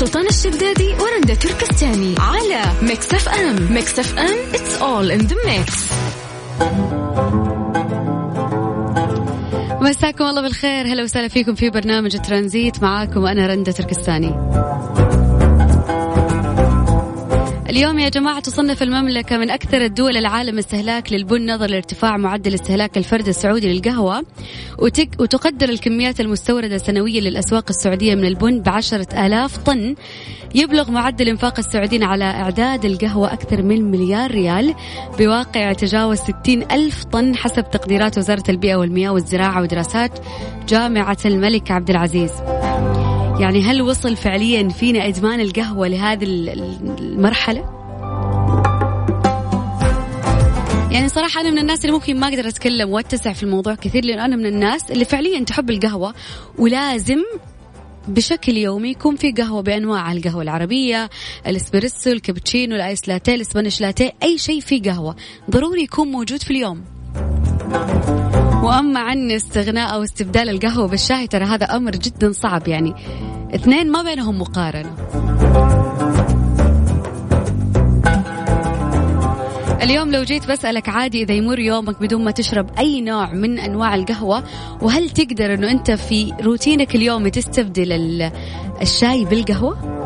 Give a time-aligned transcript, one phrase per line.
[0.00, 5.92] سلطان الشدادي ورندا تركستاني على Mix FM Mix FM it's all in the mix.
[9.82, 10.86] مساكم الله بالخير.
[10.86, 12.82] هلا وسهلا فيكم في برنامج ترانزيت.
[12.82, 14.34] معاكم وأنا رندا تركستاني.
[17.70, 22.98] اليوم يا جماعة تصنف المملكة من أكثر الدول العالم استهلاك للبن نظرا لارتفاع معدل استهلاك
[22.98, 24.24] الفرد السعودي للقهوة
[24.78, 29.94] وتك وتقدر الكميات المستوردة سنويا للأسواق السعودية من البن بعشرة آلاف طن.
[30.54, 34.74] يبلغ معدل إنفاق السعوديين على إعداد القهوة أكثر من مليار ريال
[35.18, 40.18] بواقع يتجاوز 60 ألف طن حسب تقديرات وزارة البيئة والمياه والزراعة ودراسات
[40.68, 42.30] جامعة الملك عبد العزيز.
[43.40, 47.80] يعني هل وصل فعليا فينا إدمان القهوة لهذه المرحلة؟
[50.92, 54.18] يعني صراحة أنا من الناس اللي ممكن ما أقدر أتكلم وأتسع في الموضوع كثير لأن
[54.18, 56.14] أنا من الناس اللي فعليا تحب القهوة
[56.58, 57.22] ولازم
[58.08, 61.10] بشكل يومي يكون في قهوة بأنواعها القهوة العربية
[61.46, 65.16] الإسبريسو الكابتشينو الآيس لاتيه الإسبانيش لاتيه أي شيء فيه قهوة
[65.50, 66.84] ضروري يكون موجود في اليوم
[68.62, 72.94] وأما عن استغناء أو استبدال القهوة بالشاي ترى هذا أمر جدا صعب يعني
[73.54, 74.90] اثنين ما بينهم مقارنة
[79.82, 83.94] اليوم لو جيت بسألك عادي إذا يمر يومك بدون ما تشرب أي نوع من أنواع
[83.94, 84.44] القهوة
[84.82, 88.30] وهل تقدر أنه أنت في روتينك اليومي تستبدل
[88.82, 89.99] الشاي بالقهوة؟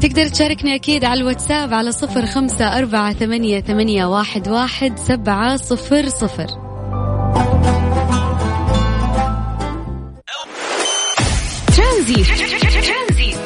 [0.00, 6.08] تقدر تشاركني أكيد على الواتساب على صفر خمسة أربعة ثمانية, ثمانية واحد, واحد سبعة صفر
[6.08, 6.46] صفر.
[11.76, 12.26] ترانزيت.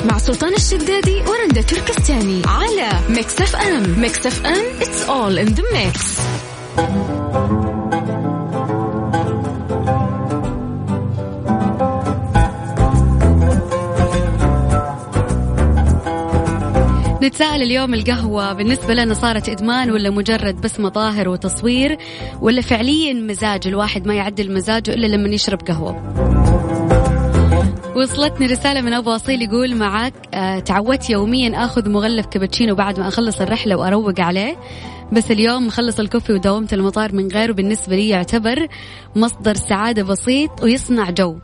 [0.04, 4.00] مع سلطان الشدادي ورندا تركستاني على Mix FM.
[4.00, 6.20] Mix FM it's all in the mix.
[17.24, 21.98] نتساءل اليوم القهوة بالنسبة لنا صارت إدمان ولا مجرد بس مظاهر وتصوير
[22.40, 26.14] ولا فعليا مزاج؟ الواحد ما يعدل مزاجه إلا لما يشرب قهوة.
[27.96, 33.08] وصلتني رسالة من أبو أصيل يقول معك آه تعودت يوميا أخذ مغلف كابتشينو بعد ما
[33.08, 34.56] أخلص الرحلة وأروق عليه.
[35.12, 38.66] بس اليوم مخلص الكوفي وداومت المطار من غيره بالنسبة لي يعتبر
[39.16, 41.36] مصدر سعادة بسيط ويصنع جو.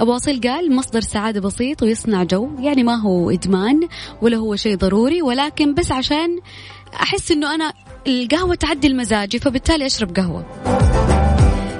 [0.00, 3.80] أبو أصيل قال مصدر سعادة بسيط ويصنع جو يعني ما هو إدمان
[4.22, 6.38] ولا هو شيء ضروري ولكن بس عشان
[6.94, 7.72] أحس إنه أنا
[8.06, 10.46] القهوة تعدل مزاجي فبالتالي أشرب قهوة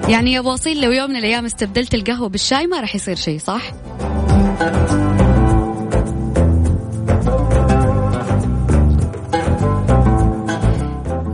[0.08, 3.38] يعني يا أبو أصيل لو يوم من الأيام استبدلت القهوة بالشاي ما راح يصير شيء
[3.38, 3.72] صح؟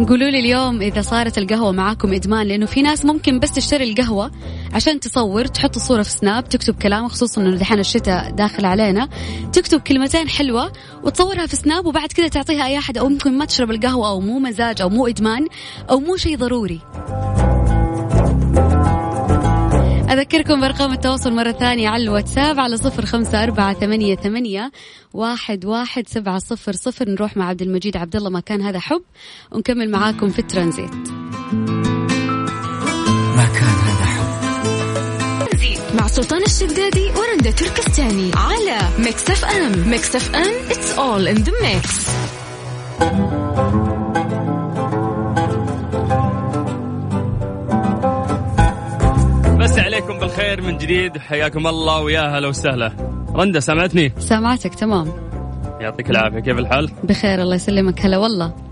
[0.09, 4.31] قولوا لي اليوم إذا صارت القهوة معاكم إدمان لأنه في ناس ممكن بس تشتري القهوة
[4.75, 9.09] عشان تصور تحط صورة في سناب تكتب كلام خصوصا إنه دحين الشتاء داخل علينا
[9.53, 13.71] تكتب كلمتين حلوة وتصورها في سناب وبعد كذا تعطيها أي أحد أو ممكن ما تشرب
[13.71, 15.47] القهوة أو مو مزاج أو مو إدمان
[15.91, 16.81] أو مو شيء ضروري.
[20.11, 24.73] أذكركم بأرقام التواصل مرة ثانية على الواتساب على صفر خمسة أربعة ثمانية, ثمانية
[25.13, 27.09] واحد, واحد سبعة صفر صفر.
[27.09, 27.97] نروح مع عبد المجيد.
[27.97, 29.03] عبد الله ما كان هذا حب
[29.53, 30.95] ونكمل معاكم في الترانزيت.
[33.37, 33.49] ما
[36.19, 42.11] سلطان الشدادي ورندا تركستاني على Mix FM Mix FM it's all in the mix.
[49.59, 51.19] مسي عليكم بالخير من جديد.
[51.19, 52.93] حياكم الله ويا هلا وسهلا.
[53.35, 55.13] رندا سمعتني سامعتك تمام.
[55.81, 56.41] يعطيك العافية.
[56.41, 58.01] كيف الحال؟ بخير الله يسلمك.
[58.01, 58.68] هلا والله.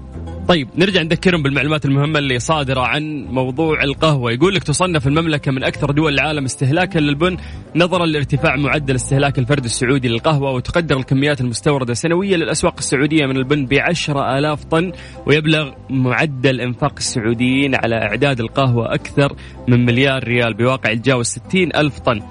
[0.48, 4.32] طيب نرجع نذكرهم بالمعلومات المهمة اللي صادرة عن موضوع القهوة.
[4.32, 7.36] يقول لك تصنف المملكة من أكثر دول العالم استهلاكا للبن
[7.76, 13.66] نظرا لارتفاع معدل استهلاك الفرد السعودي للقهوة وتقدر الكميات المستوردة سنويا للأسواق السعودية من البن
[13.66, 14.92] بعشرة آلاف طن
[15.26, 19.36] ويبلغ معدل إنفاق السعوديين على إعداد القهوة أكثر
[19.68, 22.22] من مليار ريال بواقع يتجاوز 60 ألف طن.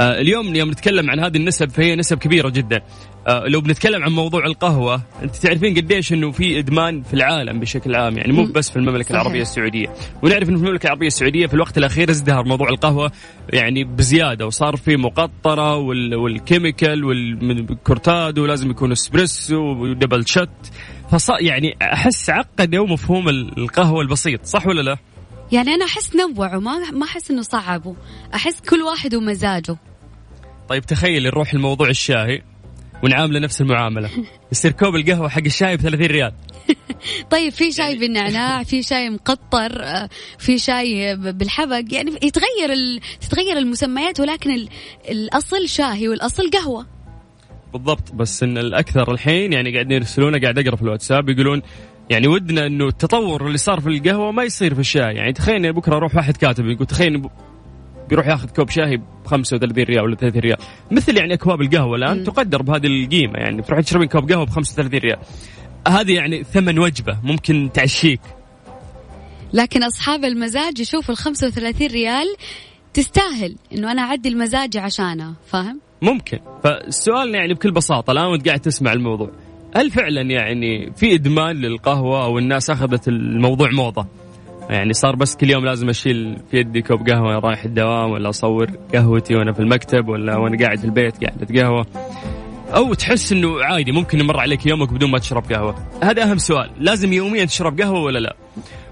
[0.00, 2.80] اليوم يوم نتكلم عن هذه النسب فهي نسب كبيرة جدا
[3.26, 7.94] آه، لو بنتكلم عن موضوع القهوة أنت تعرفين قديش إنه في إدمان في العالم بشكل
[7.94, 9.20] عام يعني مو بس في المملكة صحيح.
[9.20, 9.86] العربية السعودية
[10.22, 13.12] ونعرف إنه في المملكة العربية السعودية في الوقت الأخير ازدهر موضوع القهوة
[13.52, 20.48] يعني بزيادة وصار في مقطرة وال Chemex وال cortado لازم يكون إسبريسو و double shot
[21.10, 24.96] فصار يعني أحس عقدوا مفهوم القهوة البسيط صح ولا لا؟
[25.52, 27.94] يعني أنا أحس نوعوا ما ما أحس إنه صعبوا
[28.34, 29.76] أحس كل واحد ومزاجه.
[30.68, 32.42] طيب تخيل نروح الموضوع الشاهي
[33.02, 34.10] ونعامله نفس المعاملة.
[34.52, 36.32] يصير كوب القهوة حق الشاي ب 30 ريال.
[37.30, 40.08] طيب في شاي يعني بالنعناع في شاي مقطر آه،
[40.38, 41.84] في شاي بالحبق.
[41.90, 43.00] يعني يتغير ال...
[43.20, 44.68] تتغير المسميات ولكن ال...
[45.10, 46.86] الأصل شاهي والأصل قهوة.
[47.72, 51.62] بالضبط بس إن الأكثر الحين يعني قاعدين يرسلونا قاعد أقرأ في الواتساب يقولون
[52.10, 55.14] يعني ودنا إنه التطور اللي صار في القهوة ما يصير في الشاي.
[55.14, 57.28] يعني تخيل بكرة أروح واحد كاتب يقول تخيل
[58.08, 60.58] بيروح ياخذ كوب شاي ب 35 ريال ولا 30 ريال.
[60.90, 62.24] مثل يعني أكواب القهوة الآن م.
[62.24, 63.38] تقدر بهذه القيمة.
[63.38, 65.18] يعني تروح تشربين كوب قهوة ب 35 ريال.
[65.88, 68.20] هذه يعني ثمن وجبة ممكن تعشيك.
[69.52, 72.26] لكن أصحاب المزاج يشوفوا ال 35 ريال
[72.94, 76.38] تستاهل إنه أنا أعدي المزاج عشانها فاهم؟ ممكن.
[76.64, 79.30] فالسؤال يعني بكل بساطة الآن وأنت قاعد تسمع الموضوع.
[79.76, 84.06] هل فعلا يعني في إدمان للقهوة أو الناس أخذت الموضوع موضة؟
[84.70, 88.70] يعني صار بس كل يوم لازم أشيل في يدي كوب قهوة رايح الدوام ولا أصور
[88.94, 91.86] قهوتي وأنا في المكتب ولا وأنا قاعد في البيت قاعدة قهوة.
[92.74, 95.74] أو تحس إنه عادي ممكن يمر عليك يومك بدون ما تشرب قهوة.
[96.02, 96.70] هذا أهم سؤال.
[96.80, 98.36] لازم يوميا تشرب قهوة ولا لا؟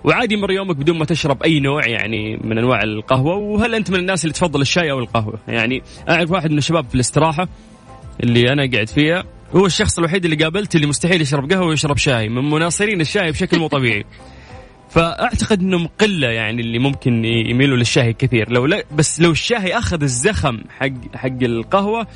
[0.05, 3.37] وعادي يمر يومك بدون ما تشرب أي نوع يعني من أنواع القهوة.
[3.37, 6.95] وهل أنت من الناس اللي تفضل الشاي أو القهوة؟ يعني أعرف واحد من الشباب في
[6.95, 7.49] الاستراحة
[8.23, 9.25] اللي أنا قاعد فيها
[9.57, 13.59] هو الشخص الوحيد اللي قابلته اللي مستحيل يشرب قهوة ويشرب شاي من مناصرين الشاي بشكل
[13.59, 14.05] مو طبيعي.
[14.91, 18.53] فأعتقد إنهم قلة يعني اللي ممكن يميلوا للشاي كثير.
[18.53, 22.07] لو لا بس لو الشاي أخذ الزخم حق حق القهوة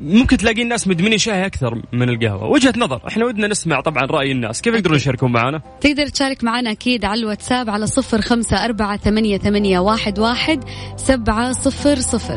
[0.00, 2.44] ممكن تلاقي الناس مدمنين شاي أكثر من القهوة.
[2.44, 4.60] وجهة نظر إحنا ودنا نسمع طبعا رأي الناس.
[4.60, 9.38] كيف يقدرون يشاركون معنا تقدر تشارك معنا أكيد على الواتساب على صفر خمسة أربعة ثمانية,
[9.38, 10.64] ثمانية واحد, واحد
[10.96, 12.36] سبعة صفر صفر.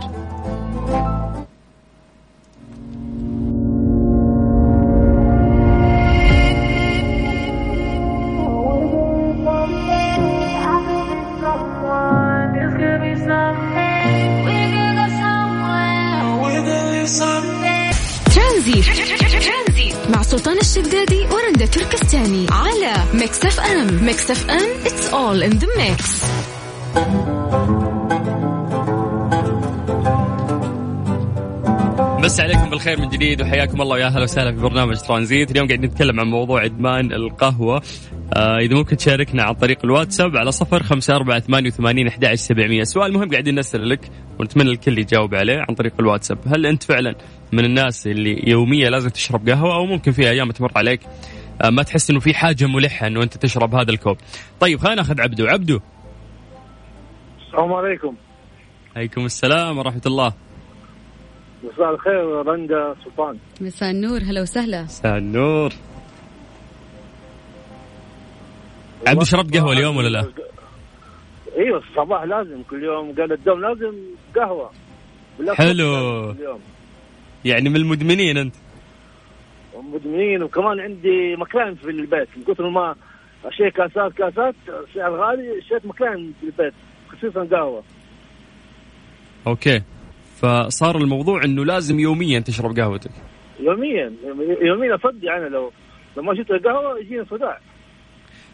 [20.21, 24.05] سلطان الشدادي ورندا تركستاني على ميكس اف ام.
[24.05, 26.25] Mix FM it's all in the mix.
[32.23, 33.95] مسا عليكم بالخير من جديد وحياكم الله.
[33.95, 35.51] ويا أهلا وسهلا في برنامج ترانزيت.
[35.51, 37.81] اليوم قاعدين نتكلم عن موضوع إدمان القهوة.
[38.37, 43.13] إذا ممكن تشاركنا عن طريق الواتساب على صفر خمسة أربعة ثمانية وثمانين أحد سبعمية سؤال
[43.13, 47.15] مهم قاعدين نسألك ونتمنى الكل يجاوب عليه عن طريق الواتساب هل أنت فعلا
[47.51, 51.01] من الناس اللي يوميا لازم تشرب قهوة أو ممكن في أيام تمر عليك
[51.61, 54.17] آه، ما تحس إنه في حاجة ملحة إنه أنت تشرب هذا الكوب.
[54.59, 55.79] طيب خلينا نأخذ عبدو، عبدو.
[57.47, 58.15] السلام عليكم.
[58.95, 60.33] عليكم السلام ورحمة الله.
[61.63, 63.37] مساء الخير رندا سلطان.
[63.61, 64.83] مساء النور هلا وسهلا.
[64.83, 65.73] مساء النور.
[69.07, 70.25] عبدو شربت قهوة اليوم ولا لا؟
[71.57, 73.93] إيوه الصباح لازم كل يوم قال الدوم لازم
[74.35, 74.71] قهوة.
[75.53, 76.35] حلو.
[77.45, 78.55] يعني من المدمنين أنت.
[79.83, 82.27] مدمنين وكمان عندي مكان في البيت.
[82.37, 82.95] من كثر ما
[83.45, 84.55] أشياء كاسات كاسات
[84.95, 86.73] سعر غالي اشتريت مكان في البيت
[87.09, 87.83] خصيصا قهوة.
[89.47, 89.81] أوكي.
[90.35, 93.11] فصار الموضوع إنه لازم يوميا تشرب قهوتك.
[93.59, 94.13] يوميا
[94.61, 95.71] يوميا اصدع أنا لو
[96.17, 97.59] لو ما شربت القهوة يجيني صداع.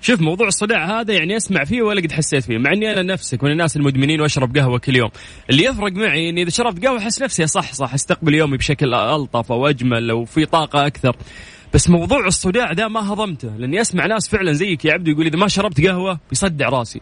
[0.02, 3.44] شوف موضوع الصداع هذا يعني أسمع فيه ولا قد حسيت فيه مع إني أنا نفسك
[3.44, 5.10] من الناس المدمنين وأشرب قهوة كل يوم.
[5.50, 9.52] اللي يفرق معي إني إذا شربت قهوة أحس نفسي صح صح أستقبل يومي بشكل ألطف
[9.52, 11.16] أو أجمل أو في طاقة أكثر.
[11.74, 15.38] بس موضوع الصداع ذا ما هضمته لأني أسمع ناس فعلا زيك يا عبدو يقول إذا
[15.38, 17.02] ما شربت قهوة بيصدع راسي.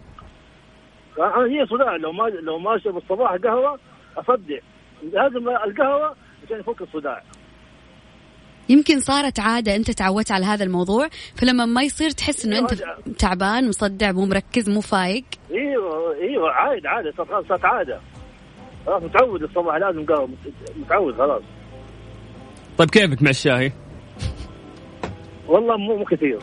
[1.19, 1.95] هي صداع.
[1.95, 3.79] لو ما لو ما أشرب الصباح قهوة
[4.17, 4.57] أصدع.
[5.13, 6.15] لازم القهوة
[6.45, 7.23] عشان يفك الصداع.
[8.69, 12.73] يمكن صارت عادة أنت تعودت على هذا الموضوع فلما ما يصير تحس إنه أنت
[13.19, 15.23] تعبان مصدع مو مركز مو فايق.
[15.51, 17.99] إيوه إيوه عاد عادة صارت عادة.
[18.85, 20.29] خلاص متعود الصباح لازم قهوة
[20.75, 21.41] متعود خلاص.
[22.77, 23.71] طيب كيفك مع الشاي؟
[25.47, 26.39] والله مو مو كثير.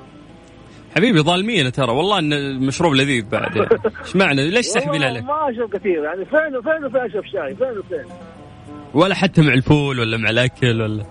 [0.97, 1.93] حبيبي ظالمين ترى.
[1.93, 3.69] والله إن المشروب لذيذ بعد يعني.
[4.05, 7.79] إيش معنى؟ ليش سحبين عليه؟ ما أشرب كثير يعني فين وفين وفين أشرب شاي؟ فين
[7.79, 8.05] وفين
[8.95, 11.05] ولا حتى مع الفول ولا مع الأكل ولا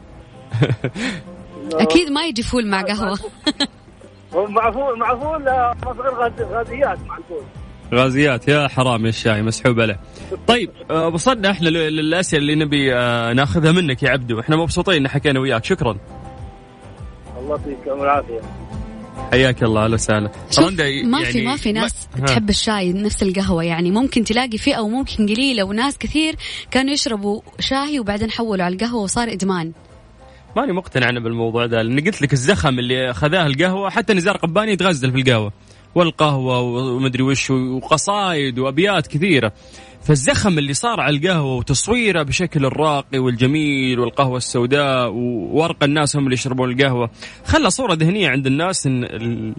[1.84, 3.20] أكيد ما يجي فول مع قهوة.
[4.34, 5.50] مع فول مع فول
[6.40, 7.44] غازيات مع الفول
[7.94, 10.00] غازيات يا حرام يا الشاي مسحوب عليه.
[10.48, 14.40] طيب آه، وصلنا إحنا للأسئلة اللي نبي آه، ناخذها منك يا عبدو.
[14.40, 15.66] إحنا مبسوطين إن حكينا وياك.
[15.66, 15.98] شكرا.
[17.40, 18.42] الله يعطيك العافية.
[19.32, 20.32] حياك الله أهلا وسهلا.
[21.04, 23.64] ما يعني في ما في ناس ما تحب الشاي نفس القهوة.
[23.64, 26.36] يعني ممكن تلاقي فئة وممكن قليلة وناس كثير
[26.72, 29.72] كانوا يشربوا شاي وبعدين حولوا على القهوة وصار إدمان.
[30.56, 34.72] ماني مقتنع أنا بالموضوع ده لاني قلت لك الزخم اللي خذاه القهوة حتى نزار قباني
[34.72, 35.54] يتغزل في القهوة
[35.96, 39.52] والقهوة ومدري وش وقصايد وأبيات كثيرة.
[40.04, 46.34] فالزخم اللي صار على القهوة وتصويره بشكل الراقي والجميل والقهوة السوداء وورق الناس هم اللي
[46.34, 47.10] يشربون القهوة
[47.46, 49.04] خلى صورة ذهنية عند الناس إن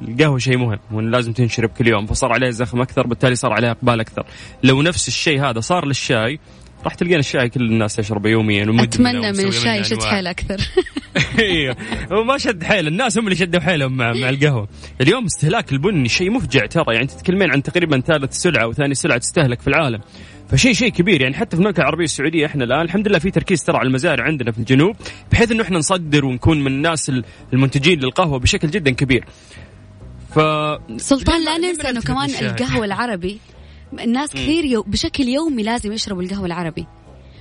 [0.09, 3.71] القهوة شيء مهم وإن لازم تنشرب كل يوم فصار عليه زخم أكثر بالتالي صار عليه
[3.71, 4.27] إقبال أكثر.
[4.63, 6.39] لو نفس الشيء هذا صار للشاي
[6.85, 10.61] راح تلقين الشاي كل الناس تشربه يوميا أتمنى من الشاي يشد حيل أكثر.
[11.39, 11.77] أيوه
[12.11, 12.87] وما شد حيل.
[12.87, 14.69] الناس هم اللي شدوا حيلهم مع مع القهوة.
[15.01, 16.95] اليوم استهلاك البن شيء مفجع ترى.
[16.95, 20.01] يعني تتكلمين عن تقريبا ثالث سلعة وثاني سلعة تستهلك في العالم.
[20.49, 21.23] فشيء شيء كبير.
[21.23, 24.25] يعني حتى في المملكة العربية السعودية إحنا الآن الحمد لله في تركيز ترى على المزارع
[24.25, 24.97] عندنا في الجنوب
[25.33, 27.13] بحيث إنه إحنا نصدر ونكون من الناس
[27.53, 29.25] المنتجين للقهوة بشكل جدا كبير.
[30.35, 30.39] ف
[30.97, 33.41] سلطان لا ننسى إنه كمان القهوة العربي
[34.01, 36.87] الناس كثير يو بشكل يومي لازم يشربوا القهوة العربي.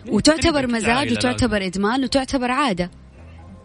[0.09, 2.91] وتعتبر مزاج وتعتبر إدمان وتعتبر عادة.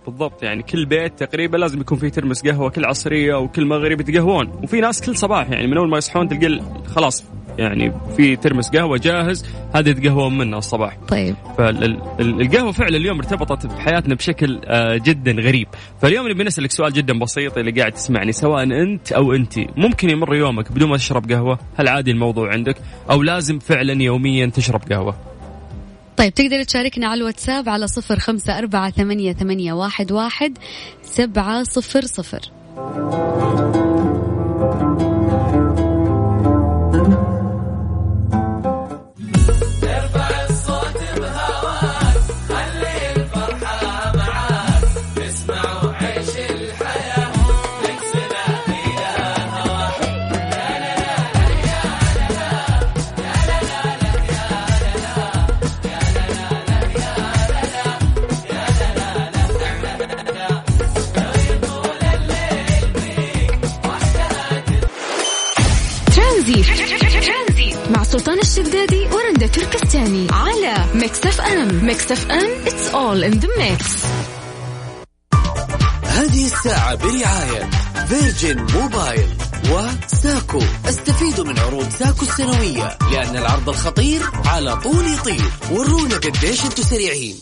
[0.06, 4.48] بالضبط يعني كل بيت تقريبا لازم يكون فيه ترمس قهوة كل عصرية وكل مغرب يتقهوون.
[4.62, 7.24] وفي ناس كل صباح يعني من أول ما يصحون تلقى خلاص
[7.58, 10.98] يعني في ترمس قهوة جاهز هذا يتقهوون منه الصباح.
[11.08, 11.34] طيب.
[11.58, 15.68] فالقهوه فعلا اليوم ارتبطت بحياتنا بشكل آه، جدا غريب.
[16.02, 20.34] فاليوم نبي نسألك سؤال جدا بسيط اللي قاعد تسمعني سواء أنت أو انت ممكن يمر
[20.34, 22.76] يومك بدون ما تشرب قهوة؟ هل عادي الموضوع عندك؟
[23.10, 25.14] أو لازم فعلا يوميا تشرب قهوة؟
[26.16, 30.58] طيب تقدر تشاركنا على الواتساب على صفر خمسة أربعة ثمانية, ثمانية واحد, واحد
[31.02, 32.40] سبعة صفر صفر.
[70.98, 73.84] ميكس اف ام ميكس اف ام it's all in the mix
[76.04, 77.70] هذه الساعة برعاية
[78.08, 79.28] فيرجن موبايل
[79.70, 80.62] وساكو.
[80.88, 85.50] استفيدوا من عروض ساكو السنوية لأن العرض الخطير على طول يطير.
[85.70, 87.36] ورونا قديش أنتم سريعين.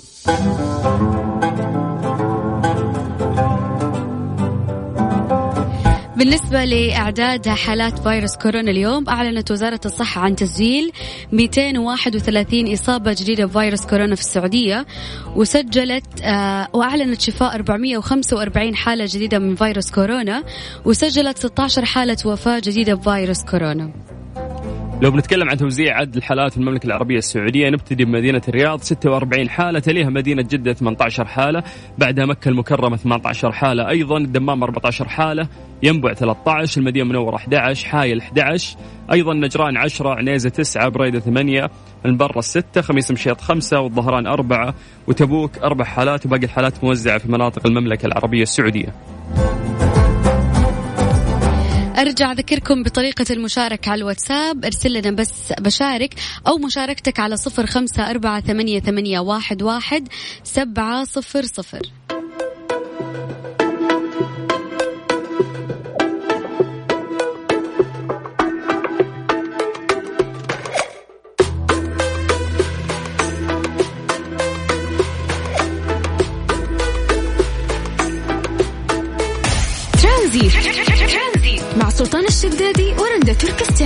[6.16, 10.92] بالنسبة لإعداد حالات فيروس كورونا اليوم أعلنت وزارة الصحة عن تسجيل
[11.32, 14.87] 231 إصابة جديدة بفيروس كورونا في السعودية
[15.37, 20.44] وسجلت آه وأعلنت شفاء 445 حالة جديدة من فيروس كورونا
[20.85, 24.15] وسجلت 16 حالة وفاة جديدة بفيروس كورونا.
[25.02, 29.78] لو بنتكلم عن توزيع عدد الحالات في المملكة العربية السعودية نبتدي بمدينة الرياض 46 حالة
[29.78, 31.62] تليها مدينة جدة 18 حالة
[31.98, 35.48] بعدها مكة المكرمة 18 حالة أيضا الدمام 14 حالة
[35.82, 38.76] ينبع 13 المدينة المنورة 11 حايل 11
[39.12, 41.70] أيضا نجران 10 عنيزة 9 بريدة 8
[42.06, 44.74] المبرة 6 خميس مشيط 5 والظهران 4
[45.08, 49.15] وتبوك أربع حالات وباقي الحالات موزعة في مناطق المملكة العربية السعودية.
[51.98, 54.64] أرجع أذكركم بطريقة المشاركة على الواتساب.
[54.64, 56.14] أرسل لنا بس بشارك
[56.46, 60.08] أو مشاركتك على صفر خمسة أربعة ثمانية, ثمانية واحد, واحد
[60.44, 61.82] سبعة صفر صفر.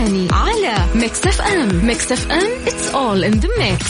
[0.00, 3.86] تركستاني على ميكس اف ام ميكس اف ام it's all in the mix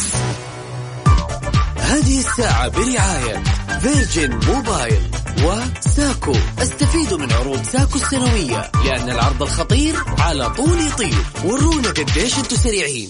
[1.77, 3.43] هذه الساعة برعاية
[3.81, 5.03] فيرجن موبايل
[5.45, 6.33] وساكو.
[6.59, 13.09] استفيدوا من عروض ساكو السنوية لأن العرض الخطير على طول يطير ورونا قديش أنتم سريعين.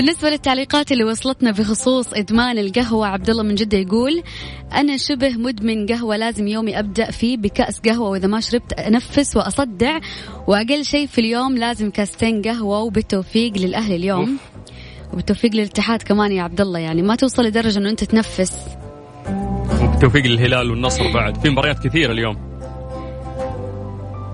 [0.00, 4.22] بالنسبة للتعليقات اللي وصلتنا بخصوص إدمان القهوة عبد الله من جدة يقول
[4.74, 9.98] أنا شبه مدمن قهوة لازم يومي أبدأ فيه بكأس قهوة وإذا ما شربت أنفس وأصدع
[10.46, 14.36] وأقل شيء في اليوم لازم كاستين قهوة وبالتوفيق للأهل اليوم.
[15.12, 18.52] وبالتوفيق للاتحاد كمان يا عبد الله يعني ما توصل لدرجة أنه أنت تنفس.
[19.82, 21.40] وبالتوفيق للهلال والنصر بعد.
[21.40, 22.36] في مباريات كثيرة اليوم.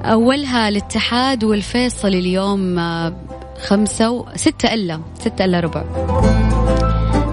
[0.04, 3.25] أولها الاتحاد والفيصل اليوم آه،
[3.60, 4.26] خمسة و...
[4.34, 5.82] ستة إلا ستة إلا ربع.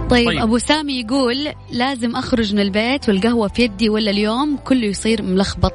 [0.10, 0.40] طيب, طيب.
[0.40, 5.74] أبو سامي يقول لازم أخرج من البيت والقهوة في يدي ولا اليوم كله يصير ملخبط.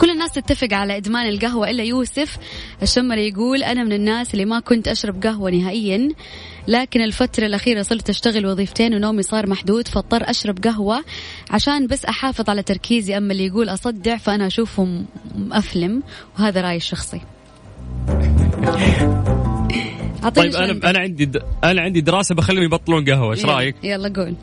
[0.00, 2.38] كل الناس تتفق على إدمان القهوة إلا يوسف
[2.82, 6.08] الشمر يقول أنا من الناس اللي ما كنت أشرب قهوة نهائيا
[6.68, 11.04] لكن الفترة الأخيرة صرت أشتغل وظيفتين ونومي صار محدود فاضطر أشرب قهوة
[11.50, 15.04] عشان بس أحافظ على تركيزي أما اللي يقول أصدع فأنا أشوفه
[15.36, 16.02] مأفلم
[16.38, 17.20] وهذا رأيي الشخصي.
[20.36, 20.84] طيب أنا عندك.
[20.84, 21.42] أنا عندي د...
[21.64, 24.34] أنا عندي دراسة بخليهم يبطلون قهوة إيش رأيك؟ يلا قول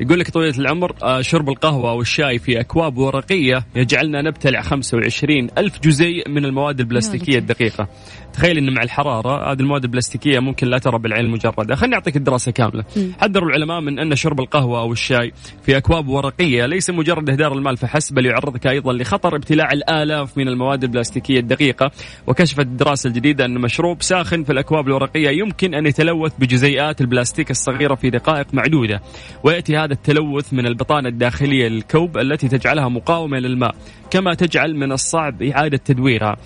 [0.00, 5.48] يقول لك طويلة العمر آه، شرب القهوة أو الشاي في أكواب ورقية يجعلنا نبتلع 25
[5.58, 7.88] ألف جزيء من المواد البلاستيكية الدقيقة
[8.32, 11.74] تخيل أن مع الحرارة هذه المواد البلاستيكية ممكن لا ترى بالعين المجردة.
[11.74, 12.84] خليني أعطيك الدراسة كاملة.
[13.20, 17.76] حذروا العلماء من أن شرب القهوة أو الشاي في أكواب ورقية ليس مجرد إهدار المال
[17.76, 21.90] فحسب بل يعرضك أيضا لخطر ابتلاع الآلاف من المواد البلاستيكية الدقيقة.
[22.26, 27.94] وكشفت الدراسة الجديدة أن مشروب ساخن في الأكواب الورقية يمكن أن يتلوث بجزيئات البلاستيك الصغيرة
[27.94, 29.00] في دقائق معدودة.
[29.44, 33.74] ويأتي هذا التلوث من البطانة الداخلية للكوب التي تجعلها مقاومة للماء
[34.10, 36.36] كما تجعل من الصعب إعادة تدويرها.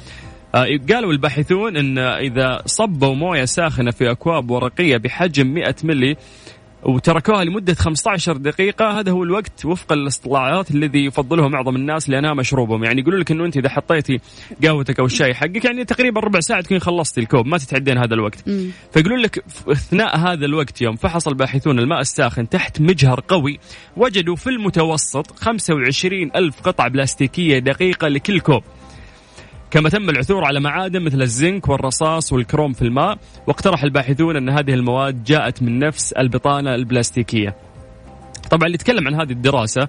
[0.65, 6.17] قالوا الباحثون إن إذا صبوا موية ساخنة في أكواب ورقية بحجم 100 ملي
[6.83, 12.85] وتركوها لمدة 15 دقيقة هذا هو الوقت وفق الاستطلاعات الذي يفضله معظم الناس لأنها مشروبهم.
[12.85, 14.21] يعني يقولوا لك أنه أنت إذا حطيتي
[14.65, 18.45] قهوتك أو الشاي حقك يعني تقريبا ربع ساعة تكون خلصتي الكوب ما تتعدين هذا الوقت.
[18.93, 23.59] فيقولون لك في أثناء هذا الوقت يوم فحص الباحثون الماء الساخن تحت مجهر قوي
[23.97, 28.63] وجدوا في المتوسط 25 ألف قطعة بلاستيكية دقيقة لكل كوب.
[29.77, 34.75] كما تم العثور على معادن مثل الزنك والرصاص والكروم في الماء واقترح الباحثون أن هذه
[34.75, 37.57] المواد جاءت من نفس البطانة البلاستيكية.
[38.51, 39.89] طبعا اللي يتكلم عن هذه الدراسة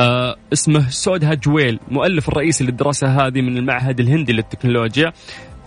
[0.00, 5.12] آه اسمه سودها جويل مؤلف الرئيسي للدراسة هذه من المعهد الهندي للتكنولوجيا.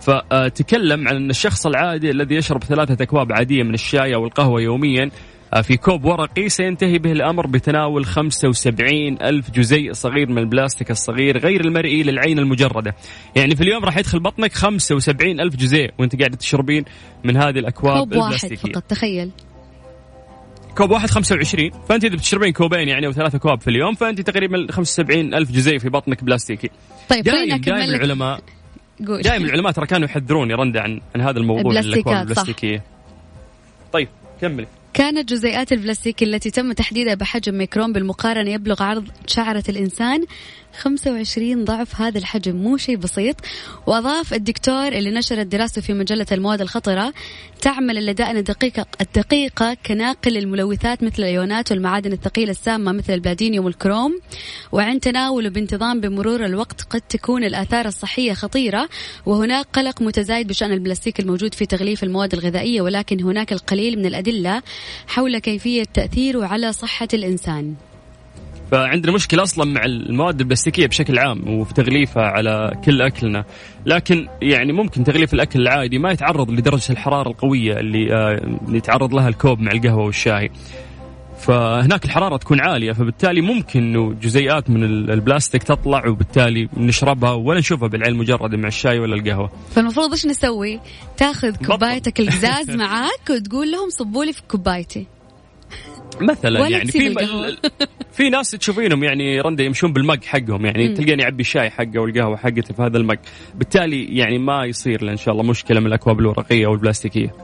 [0.00, 5.10] فتكلم عن أن الشخص العادي الذي يشرب ثلاثة أكواب عادية من الشاي أو القهوة يوميا
[5.62, 8.92] في كوب ورقي سينتهي به الأمر بتناول 75
[9.22, 12.94] ألف جزيء صغير من البلاستيك الصغير غير المرئي للعين المجردة.
[13.36, 16.84] يعني في اليوم راح يدخل بطنك 75 ألف جزيء وانت قاعدة تشربين
[17.24, 18.72] من هذه الأكواب كوب واحد البلاستيكية.
[18.72, 19.30] فقط تخيل.
[20.76, 24.66] كوب واحد 25 فأنت إذا بتشربين كوبين يعني أو ثلاثة كوب في اليوم فأنت تقريبا
[24.70, 26.70] 75 ألف جزيء في بطنك بلاستيكي.
[27.08, 28.40] طيب دائما لك العلماء
[29.00, 32.16] دائما العلماء ترى كانوا يحذرون يا رندا عن عن هذا الموضوع الأكواب.
[32.16, 32.82] البلاستيكية.
[33.92, 34.08] طيب
[34.40, 34.66] كملي.
[34.94, 40.24] كانت جزيئات البلاستيك التي تم تحديدها بحجم ميكرون بالمقارنة يبلغ عرض شعرة الإنسان
[40.78, 43.36] 25 ضعف هذا الحجم مو شيء بسيط.
[43.86, 47.12] وأضاف الدكتور اللي نشرت دراسته في مجلة المواد الخطرة
[47.60, 54.20] تعمل اللدائن الدقيقة الدقيقة كناقل للملوثات مثل الأيونات والمعادن الثقيلة السامة مثل البلادينيوم والكروم.
[54.72, 58.88] وعند تناوله بانتظام بمرور الوقت قد تكون الآثار الصحية خطيرة.
[59.26, 64.62] وهناك قلق متزايد بشأن البلاستيك الموجود في تغليف المواد الغذائية ولكن هناك القليل من الأدلة
[65.06, 67.89] حول كيفية تأثيره على صحة الإنسان.
[68.70, 73.44] فعندنا مشكلة أصلا مع المواد البلاستيكية بشكل عام وفي تغليفها على كل أكلنا
[73.86, 79.28] لكن يعني ممكن تغليف الأكل العادي ما يتعرض لدرجة الحرارة القوية اللي آه، يتعرض لها
[79.28, 80.50] الكوب مع القهوة والشاي
[81.38, 87.58] فهناك الحرارة تكون عالية فبالتالي ممكن إنه جزيئات من ال- البلاستيك تطلع وبالتالي نشربها ولا
[87.58, 90.80] نشوفها بالعين المجرده مع الشاي ولا القهوة فالمفروض إيش نسوي؟
[91.16, 91.56] تاخذ.
[91.56, 95.06] كوبايتك القزاز معاك وتقول لهم صبوا لي في كوبايتي
[96.20, 97.14] مثلا يعني في
[98.16, 100.94] في ناس تشوفينهم يعني رندا يمشون بالمج حقهم يعني مم.
[100.94, 103.18] تلقاني يعبي الشاي حقه والقهوة حقته في هذا المج.
[103.54, 107.34] بالتالي يعني ما يصير له إن شاء الله مشكلة من الأكواب الورقية أو البلاستيكيه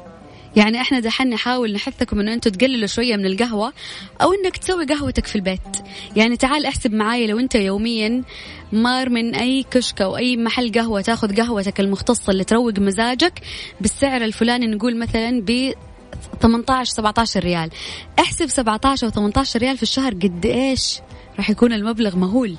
[0.57, 3.72] يعني إحنا دحين نحاول نحثكم إنه أنتم تقللوا شوية من القهوة
[4.22, 5.61] أو إنك تسوي قهوتك في البيت.
[6.16, 8.22] يعني تعال احسب معاي لو أنت يوميا
[8.72, 13.40] مار من أي كشك أو أي محل قهوة تاخذ قهوتك المختصة اللي تروق مزاجك
[13.81, 15.72] بالسعر الفلاني نقول مثلا ب
[16.40, 17.70] 18 17 ريال.
[18.18, 21.00] احسب 17 أو 18 ريال في الشهر قد إيش
[21.37, 22.57] راح يكون المبلغ مهول؟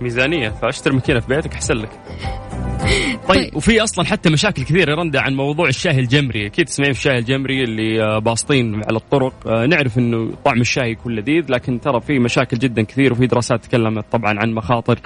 [0.00, 1.90] ميزانية فأشتري ماكينة في بيتك أحسن لك.
[3.28, 3.38] طيب.
[3.38, 3.56] طيب.
[3.56, 6.46] وفي أصلا حتى مشاكل كثيرة رندا عن موضوع الشاي الجمري.
[6.46, 9.34] أكيد تسمعين في الشاي الجمري اللي آه، باسطين على الطرق.
[9.46, 13.64] آه، نعرف إنه طعم الشاي يكون لذيذ لكن ترى في مشاكل جدا كثير وفي دراسات
[13.64, 14.98] تكلمت طبعا عن مخاطر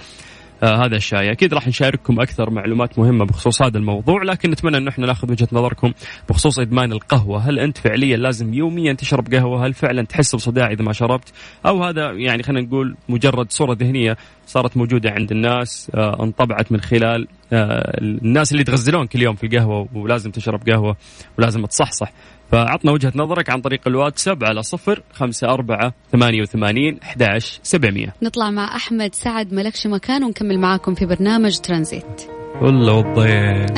[0.62, 1.32] آه هذا الشاي.
[1.32, 5.48] أكيد راح نشارككم أكثر معلومات مهمة بخصوص هذا الموضوع لكن نتمنى انه إحنا ناخذ وجهة
[5.52, 5.92] نظركم
[6.28, 7.38] بخصوص إدمان القهوة.
[7.38, 11.32] هل أنت فعليا لازم يوميا تشرب قهوة؟ هل فعلا تحس بصداع إذا ما شربت؟
[11.66, 16.80] أو هذا يعني خلينا نقول مجرد صورة ذهنية صارت موجودة عند الناس آه انطبعت من
[16.80, 20.96] خلال آه الناس اللي يتغزلون كل يوم في القهوة ولازم تشرب قهوة
[21.38, 22.12] ولازم تصحصح.
[22.52, 28.14] فعطنا وجهة نظرك عن طريق الواتساب على صفر خمسة أربعة ثمانية وثمانين أحداش سبعمية.
[28.22, 32.22] نطلع مع أحمد سعد ملكش مكان ونكمل معاكم في برنامج ترانزيت.
[32.60, 33.70] والله والضيف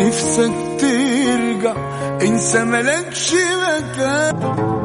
[0.00, 1.74] نفسك ترجع
[2.22, 4.79] انسى ملكش مكان.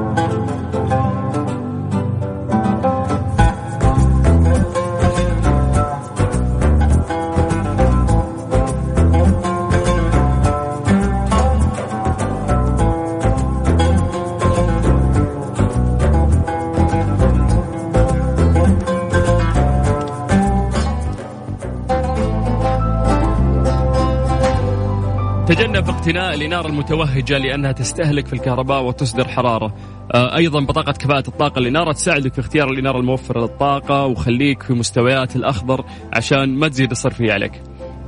[26.05, 29.75] اقتناء الإنارة المتوهجة لأنها تستهلك في الكهرباء وتصدر حرارة.
[30.13, 35.35] آه، أيضا بطاقة كفاءة الطاقة الإنارة تساعدك في اختيار الإنارة الموفرة للطاقة وخليك في مستويات
[35.35, 37.51] الأخضر عشان ما تزيد الصرفية عليك.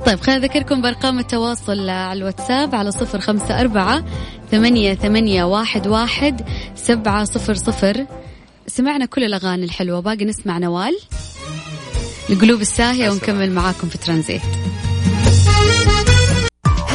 [0.06, 4.04] طيب خلينا أذكركم بأرقام التواصل على الواتساب على صفر خمسة أربعة
[4.50, 6.40] ثمانية, ثمانية واحد, واحد
[6.74, 8.06] سبعة صفر صفر.
[8.66, 10.98] سمعنا كل الأغاني الحلوة باقي نسمع نوال
[12.30, 14.42] القلوب الساهية ونكمل معاكم في ترانزيت.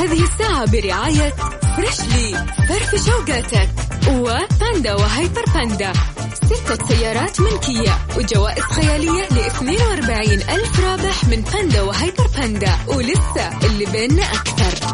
[0.04, 1.30] هذه الساعة برعاية
[1.76, 3.70] فريشلي فرف شوقاتك.
[4.10, 5.94] وباندا وهيبر باندا.
[6.34, 7.92] ستة سيارات ملكية.
[8.18, 12.72] وجوائز خيالية ل 42 ألف رابح من باندا وهيبر باندا.
[12.88, 14.88] ولسه اللي بيننا أكثر.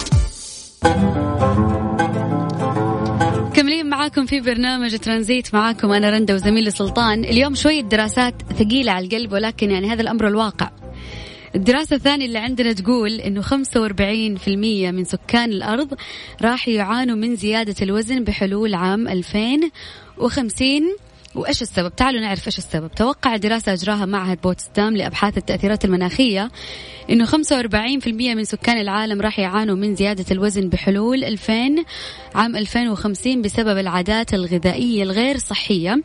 [3.45, 5.53] مكملين معاكم في برنامج ترانزيت.
[5.53, 10.27] معاكم أنا رندا وزميلي سلطان اليوم شوية دراسات ثقيلة على القلب ولكن يعني هذا الأمر
[10.27, 10.69] الواقع.
[11.55, 13.47] الدراسة الثانية اللي عندنا تقول إنه 45%
[14.93, 15.93] من سكان الأرض
[16.41, 19.71] راح يعانوا من زيادة الوزن بحلول عام 2050
[21.39, 22.91] وإيش السبب؟ تعالوا نعرف إيش السبب.
[22.91, 26.51] توقع دراسه أجراها معهد بوتسدام لأبحاث التأثيرات المناخية
[27.09, 27.31] إنه 45%
[28.35, 31.53] من سكان العالم راح يعانوا من زيادة الوزن بحلول 2000
[32.35, 36.01] عام 2050 بسبب العادات الغذائية الغير صحية.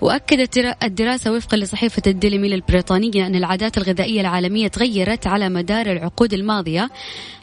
[0.00, 6.32] وأكدت الدراسة وفقا لصحيفة الديلي ميل البريطانية أن العادات الغذائية العالمية تغيرت على مدار العقود
[6.32, 6.90] الماضية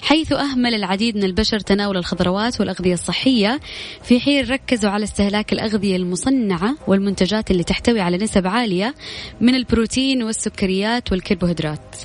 [0.01, 3.59] حيث أهمل العديد من البشر تناول الخضروات والأغذية الصحية
[4.03, 8.95] في حين ركزوا على استهلاك الأغذية المصنعة والمنتجات المنتجات اللي تحتوي على نسب عالية
[9.41, 11.95] من البروتين والسكريات والكربوهيدرات.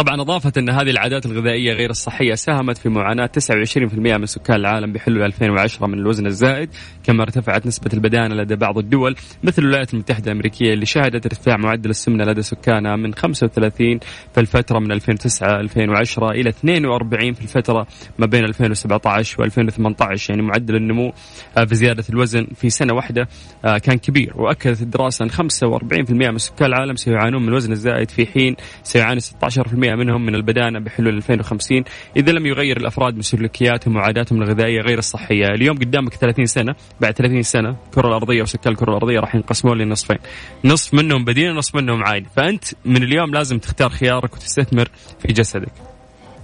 [0.00, 4.92] طبعا أضافت أن هذه العادات الغذائية غير الصحية ساهمت في معاناة 29% من سكان العالم
[4.92, 6.70] بحلول 2010 من الوزن الزائد
[7.04, 11.90] كما ارتفعت نسبة البدانة لدى بعض الدول مثل الولايات المتحدة الأمريكية اللي شهدت ارتفاع معدل
[11.90, 13.98] السمنة لدى سكانها من 35
[14.34, 17.86] في الفترة من 2009 2010 إلى 42 في الفترة
[18.18, 21.12] ما بين 2017 و 2018 يعني معدل النمو
[21.58, 23.28] آه، في زيادة الوزن في سنة واحدة
[23.64, 28.26] آه، كان كبير وأكدت الدراسة أن 45% من سكان العالم سيعانون من الوزن الزائد في
[28.26, 31.84] حين سيعاني 16% منهم من البدانة بحلول 2050
[32.16, 35.46] إذا لم يغير الأفراد من سلوكياتهم وعاداتهم الغذائية غير الصحية.
[35.46, 36.74] اليوم قدامك 30 سنة.
[37.00, 40.18] بعد 30 سنة الكرة الأرضية وسكان الكرة الأرضية راح ينقسمون لنصفين.
[40.64, 42.26] نصف منهم بدين ونصف منهم عادي.
[42.36, 45.89] فأنت من اليوم لازم تختار خيارك وتستثمر في جسدك.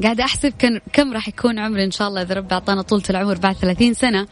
[0.03, 3.39] قاعدة أحسب كم, كم راح يكون عمري إن شاء الله إذا ربي أعطانا طولة العمر
[3.39, 4.27] بعد 30 سنة.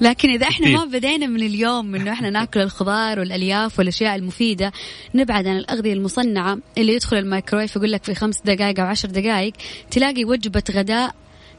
[0.00, 4.72] لكن إذا إحنا ما بدينا من اليوم إنه إحنا ناكل الخضار والألياف والأشياء المفيدة
[5.14, 9.52] نبعد عن الأغذية المصنعة اللي يدخل الميكرويف يقول لك في خمس دقائق أو عشر دقائق
[9.90, 11.14] تلاقي وجبة غداء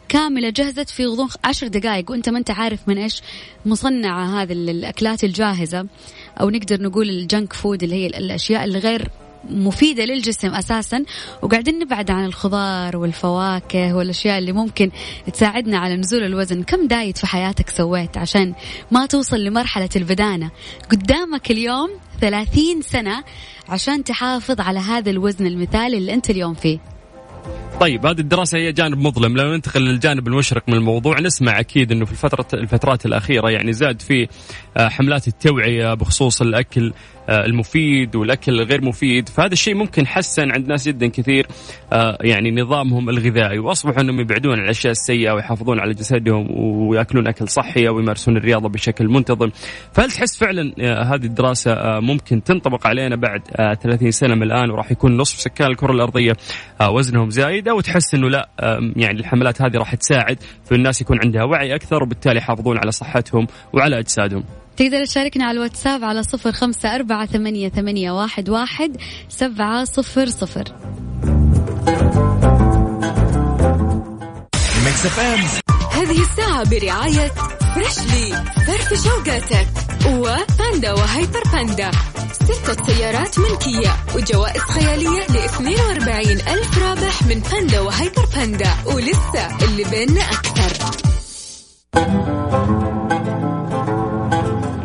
[0.10, 3.22] كاملة جهزت في غضون عشر دقائق وأنت ما أنت عارف من إيش
[3.66, 5.88] مصنعة هذه الأكلات الجاهزة.
[6.42, 9.08] أو نقدر نقول ال junk food اللي هي الأشياء اللي غير
[9.50, 11.04] مفيدة للجسم أساسا.
[11.42, 14.92] وقاعدين نبعد عن الخضار والفواكه والأشياء اللي ممكن
[15.34, 16.64] تساعدنا على نزول الوزن.
[16.64, 18.54] كم diet في حياتك سويت عشان
[18.92, 20.52] ما توصل لمرحلة البدانة؟
[20.92, 21.90] قدامك اليوم
[22.22, 23.24] ثلاثين سنة
[23.70, 26.80] عشان تحافظ على هذا الوزن المثالي اللي أنت اليوم فيه.
[27.80, 29.38] طيب هذه الدراسة هي جانب مظلم.
[29.38, 34.02] لو ننتقل للجانب المشرق من الموضوع نسمع أكيد أنه في الفترة الفترات الأخيرة يعني زاد
[34.02, 34.28] في
[34.78, 36.94] آه، حملات التوعية بخصوص الأكل
[37.30, 39.30] آه، المفيد والأكل الغير مفيد.
[39.30, 41.48] فهذا الشيء ممكن حسن عند ناس جدا كثير
[41.94, 43.60] آه، يعني نظامهم الغذائي.
[43.60, 49.08] وأصبحوا إنهم يبعدون عن الأشياء السيئة ويحافظون على جسدهم ويأكلون أكل صحي ويمارسون الرياضة بشكل
[49.08, 49.50] منتظم.
[49.94, 50.74] فهل تحس فعلا
[51.14, 53.42] هذه الدراسة ممكن تنطبق علينا بعد
[53.82, 56.38] 30 سنة من الآن وراح يكون نصف سكان الكرة الأرضية
[56.90, 58.50] وزنهم زايد؟ أو تحس إنه لا
[58.96, 63.48] يعني الحملات هذه راح تساعد في الناس يكون عندها وعي أكثر وبالتالي يحافظون على صحتهم
[63.74, 64.44] وعلى أجسادهم.
[64.78, 68.98] تقدر تشاركنا على الواتساب على صفر خمسة أربعة ثمانية, ثمانية واحد, واحد
[69.30, 70.64] سبعة صفر صفر.
[75.96, 77.32] هذه الساعة برعاية
[77.76, 79.68] فريشلي فرف شوقاتك
[80.08, 81.92] وباندا وهيبر باندا.
[82.32, 88.70] ستة سيارات ملكية وجوائز خيالية ل 42 ألف رابح من باندا وهيبر باندا.
[88.86, 90.86] ولسه اللي بيننا أكثر.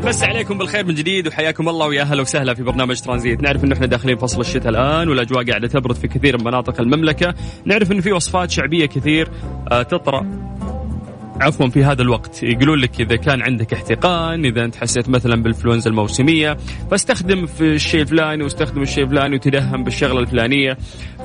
[0.04, 3.74] مسا عليكم بالخير من جديد وحياكم الله ويا أهلا وسهلا في برنامج ترانزيت، نعرف انه
[3.74, 8.00] إحنا داخلين فصل الشتاء الآن والأجواء قاعدة تبرد في كثير من مناطق المملكة، نعرف انه
[8.00, 9.30] في وصفات شعبية كثير
[9.72, 10.26] آه، تطرأ.
[11.40, 12.42] عفوا في هذا الوقت.
[12.42, 16.56] يقولون لك إذا كان عندك احتقان إذا أنت حسيت مثلا بالانفلونزا الموسمية
[16.90, 20.76] فاستخدم في الشيء الفلاني واستخدم الشيء الفلاني وتدهم بالشغلة الفلانية.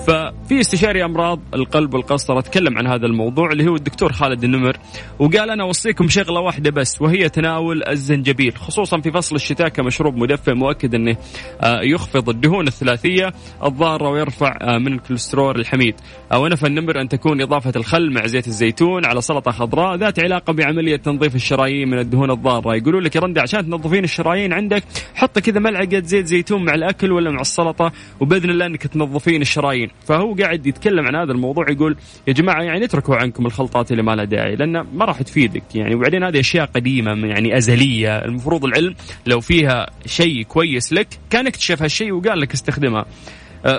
[0.08, 4.78] ففي استشاري أمراض القلب والقسطرة تكلم عن هذا الموضوع اللي هو الدكتور خالد النمر
[5.19, 10.54] وقال أنا أوصيكم شغلة واحدة بس وهي تناول الزنجبيل خصوصا في فصل الشتاء كمشروب مدفئ
[10.54, 11.17] مؤكد أنه
[11.62, 15.95] آه، يخفض الدهون الثلاثية الضارة ويرفع آه، من الكوليسترول الحميد.
[16.36, 19.95] ونفى النمر أن تكون إضافة الخل مع زيت الزيتون على سلطة خضراء.
[20.06, 22.76] ذات علاقة بعملية تنظيف الشرايين من الدهون الضارة.
[22.76, 24.84] يقولوا لك يا رندي عشان تنظفين الشرايين عندك
[25.15, 29.89] حط كذا ملعقة زيت زيتون مع الأكل ولا مع السلطة وبإذن الله إنك تنظفين الشرايين.
[30.08, 31.96] فهو قاعد يتكلم عن هذا الموضوع يقول
[32.28, 35.76] يا جماعة يعني اتركوا عنكم الخلطات اللي ما لها داعي لأن ما راح تفيدك.
[35.76, 38.18] يعني وبعدين هذه أشياء قديمة يعني أزلية.
[38.18, 43.06] المفروض العلم لو فيها شيء كويس لك كان اكتشف هالشيء وقال لك استخدمها.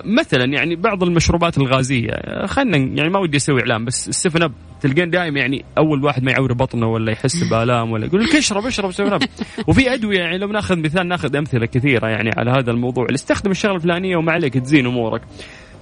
[0.04, 4.52] مثلا يعني بعض المشروبات الغازية آه، خلينا يعني ما ودي أسوي إعلان بس السفن أب
[4.80, 8.66] تلقين دائما يعني أول واحد ما يعور بطنه ولا يحس بآلام ولا يقول لك اشرب
[8.66, 9.22] اشرب سفن أب.
[9.68, 13.04] وفي أدوية يعني لو ناخذ مثال ناخذ أمثلة كثيرة يعني على هذا الموضوع.
[13.04, 15.22] اللي استخدم الشغلة الفلانية وما عليك تزين أمورك.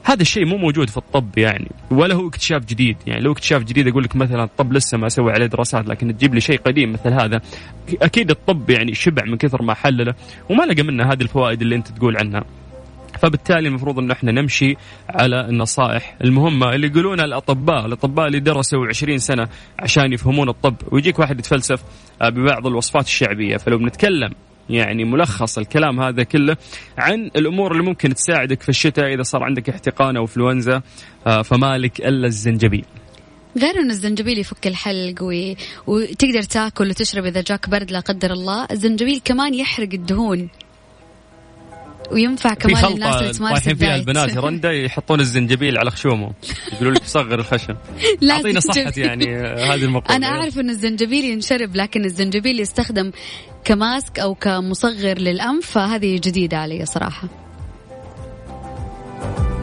[0.04, 3.20] هذا الشيء مو موجود في الطب يعني ولا هو اكتشاف جديد يعني.
[3.20, 6.40] لو اكتشاف جديد أقول لك مثلا الطب لسه ما سوى عليه دراسات لكن تجيب لي
[6.40, 7.40] شيء قديم مثل هذا
[8.02, 10.14] أكيد الطب يعني شبع من كثر ما حلله
[10.50, 12.44] وما لقى منه هذه الفوائد اللي أنت تقول عنها.
[13.24, 14.74] فبالتالي المفروض إن إحنا نمشي
[15.08, 21.18] على النصائح المهمة اللي يقولونها الأطباء، الأطباء اللي درسوا 20 سنة عشان يفهمون الطب، ويجيك
[21.18, 21.82] واحد يتفلسف
[22.22, 24.30] ببعض الوصفات الشعبية، فلو بنتكلم
[24.70, 26.56] يعني ملخص الكلام هذا كله
[26.98, 30.82] عن الأمور اللي ممكن تساعدك في الشتاء إذا صار عندك احتقان أو إنفلونزا
[31.26, 32.84] آه، فمالك إلا الزنجبيل.
[33.58, 35.22] غير انه الزنجبيل يفك الحلق.
[35.86, 40.48] وتقدر تاكل وتشرب إذا جاك برد لا قدر الله، الزنجبيل كمان يحرق الدهون
[42.12, 46.32] وينفع كمان للناس اللي تمارس رايحين فيها البنات رندا يحطون الزنجبيل على خشومه
[46.72, 47.76] يقولوا لك صغر الخشم.
[48.30, 53.10] أعطينا صحة يعني هذه المقولة أنا أعرف إن الزنجبيل ينشرب لكن الزنجبيل يستخدم
[53.64, 57.28] كماسك أو كمصغر للأنف فهذه جديدة علي صراحة.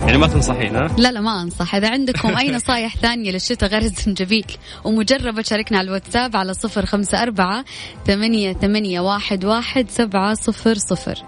[0.02, 3.82] يعني ما تنصحين ها؟ لا لا ما أنصح، إذا عندكم أي نصايح ثانية للشتاء غير
[3.82, 4.46] الزنجبيل
[4.84, 7.66] ومجربة شاركنا على الواتساب على صفر خمسة أربعة
[8.08, 11.24] ثمانية ثمانية واحد واحد سبعة صفر صفر.